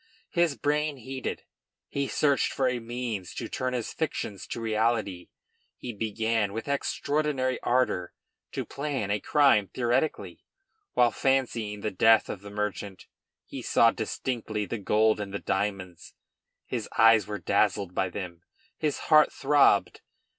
His 0.31 0.57
brain 0.57 0.97
heated; 0.97 1.43
he 1.87 2.07
searched 2.07 2.51
for 2.53 2.67
means 2.79 3.35
to 3.35 3.47
turn 3.47 3.73
his 3.73 3.93
fictions 3.93 4.47
to 4.47 4.59
realities. 4.59 5.27
He 5.77 5.93
began 5.93 6.53
with 6.53 6.67
extraordinary 6.67 7.59
ardor 7.61 8.11
to 8.53 8.65
plan 8.65 9.11
a 9.11 9.19
crime 9.19 9.67
theoretically. 9.67 10.43
While 10.93 11.11
fancying 11.11 11.81
the 11.81 11.91
death 11.91 12.29
of 12.29 12.41
the 12.41 12.49
merchant 12.49 13.05
he 13.45 13.61
saw 13.61 13.91
distinctly 13.91 14.65
the 14.65 14.79
gold 14.79 15.19
and 15.19 15.31
the 15.31 15.37
diamonds. 15.37 16.15
His 16.65 16.89
eyes 16.97 17.27
were 17.27 17.37
dazzled 17.37 17.93
by 17.93 18.09
them. 18.09 18.41
His 18.79 18.97
heart 19.11 19.31
throbbed. 19.31 20.01